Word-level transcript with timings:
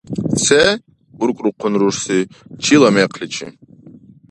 —Се?!— 0.45 0.61
уркӀрухъун 1.21 1.73
рурси.— 1.79 2.19
Чила 2.63 2.89
мекъличи? 2.95 3.47